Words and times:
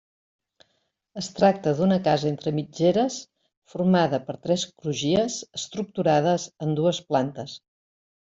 Es 1.21 1.27
tracta 1.39 1.73
d'una 1.79 1.97
casa 2.07 2.27
entre 2.29 2.53
mitgeres, 2.59 3.17
formada 3.73 4.21
per 4.29 4.37
tres 4.47 4.65
crugies 4.71 5.37
estructurades 5.61 6.47
en 6.69 6.73
dues 6.83 7.05
plantes. 7.13 7.55